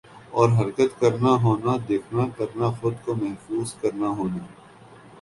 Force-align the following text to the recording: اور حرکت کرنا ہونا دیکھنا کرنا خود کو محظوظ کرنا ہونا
اور 0.31 0.49
حرکت 0.59 0.99
کرنا 0.99 1.33
ہونا 1.43 1.75
دیکھنا 1.87 2.23
کرنا 2.37 2.69
خود 2.79 2.93
کو 3.05 3.15
محظوظ 3.15 3.73
کرنا 3.81 4.07
ہونا 4.17 4.43